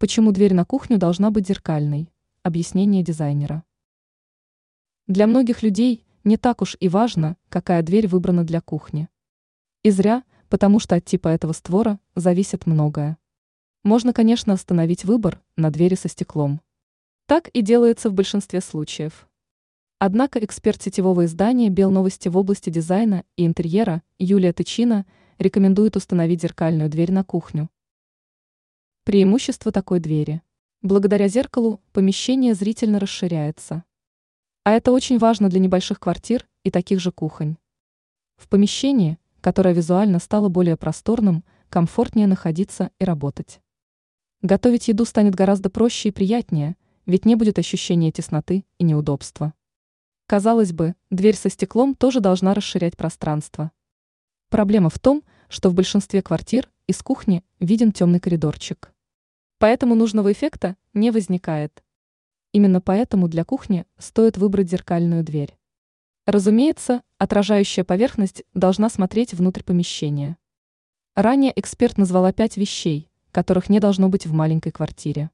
Почему 0.00 0.32
дверь 0.32 0.54
на 0.54 0.64
кухню 0.64 0.96
должна 0.96 1.30
быть 1.30 1.46
зеркальной? 1.46 2.10
Объяснение 2.42 3.02
дизайнера. 3.02 3.64
Для 5.06 5.26
многих 5.26 5.62
людей 5.62 6.06
не 6.24 6.38
так 6.38 6.62
уж 6.62 6.74
и 6.80 6.88
важно, 6.88 7.36
какая 7.50 7.82
дверь 7.82 8.08
выбрана 8.08 8.42
для 8.42 8.62
кухни. 8.62 9.10
И 9.82 9.90
зря, 9.90 10.24
потому 10.48 10.80
что 10.80 10.94
от 10.94 11.04
типа 11.04 11.28
этого 11.28 11.52
створа 11.52 12.00
зависит 12.14 12.64
многое. 12.64 13.18
Можно, 13.84 14.14
конечно, 14.14 14.54
остановить 14.54 15.04
выбор 15.04 15.42
на 15.56 15.70
двери 15.70 15.96
со 15.96 16.08
стеклом. 16.08 16.62
Так 17.26 17.48
и 17.48 17.60
делается 17.60 18.08
в 18.08 18.14
большинстве 18.14 18.62
случаев. 18.62 19.28
Однако 19.98 20.42
эксперт 20.42 20.80
сетевого 20.80 21.26
издания 21.26 21.68
«Белновости» 21.68 22.30
в 22.30 22.38
области 22.38 22.70
дизайна 22.70 23.24
и 23.36 23.44
интерьера 23.44 24.02
Юлия 24.18 24.54
Тычина 24.54 25.04
рекомендует 25.36 25.94
установить 25.94 26.40
зеркальную 26.40 26.88
дверь 26.88 27.12
на 27.12 27.22
кухню. 27.22 27.68
Преимущество 29.04 29.72
такой 29.72 29.98
двери. 29.98 30.42
Благодаря 30.82 31.26
зеркалу 31.26 31.80
помещение 31.92 32.52
зрительно 32.52 33.00
расширяется. 33.00 33.84
А 34.62 34.72
это 34.72 34.92
очень 34.92 35.18
важно 35.18 35.48
для 35.48 35.58
небольших 35.58 35.98
квартир 35.98 36.46
и 36.64 36.70
таких 36.70 37.00
же 37.00 37.10
кухонь. 37.10 37.56
В 38.36 38.46
помещении, 38.46 39.18
которое 39.40 39.72
визуально 39.72 40.18
стало 40.18 40.50
более 40.50 40.76
просторным, 40.76 41.44
комфортнее 41.70 42.26
находиться 42.26 42.90
и 42.98 43.04
работать. 43.04 43.62
Готовить 44.42 44.88
еду 44.88 45.06
станет 45.06 45.34
гораздо 45.34 45.70
проще 45.70 46.10
и 46.10 46.12
приятнее, 46.12 46.76
ведь 47.06 47.24
не 47.24 47.36
будет 47.36 47.58
ощущения 47.58 48.12
тесноты 48.12 48.66
и 48.76 48.84
неудобства. 48.84 49.54
Казалось 50.26 50.72
бы, 50.72 50.94
дверь 51.08 51.36
со 51.36 51.48
стеклом 51.48 51.94
тоже 51.94 52.20
должна 52.20 52.52
расширять 52.52 52.98
пространство. 52.98 53.72
Проблема 54.50 54.90
в 54.90 54.98
том, 54.98 55.20
что 55.20 55.30
в 55.68 55.74
большинстве 55.74 56.22
квартир 56.22 56.70
из 56.86 57.02
кухни 57.02 57.42
виден 57.58 57.90
темный 57.90 58.20
коридорчик. 58.20 58.92
Поэтому 59.58 59.96
нужного 59.96 60.30
эффекта 60.30 60.76
не 60.94 61.10
возникает. 61.10 61.82
Именно 62.52 62.80
поэтому 62.80 63.26
для 63.26 63.44
кухни 63.44 63.84
стоит 63.98 64.38
выбрать 64.38 64.70
зеркальную 64.70 65.24
дверь. 65.24 65.58
Разумеется, 66.24 67.02
отражающая 67.18 67.82
поверхность 67.82 68.44
должна 68.54 68.88
смотреть 68.88 69.34
внутрь 69.34 69.64
помещения. 69.64 70.36
Ранее 71.16 71.52
эксперт 71.58 71.98
назвала 71.98 72.32
пять 72.32 72.56
вещей, 72.56 73.10
которых 73.32 73.68
не 73.68 73.80
должно 73.80 74.08
быть 74.08 74.26
в 74.26 74.32
маленькой 74.32 74.70
квартире. 74.70 75.30